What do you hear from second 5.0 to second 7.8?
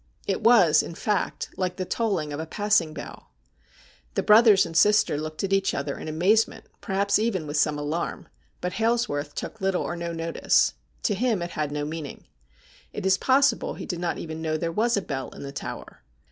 looked at each other in amazement, perhaps even with some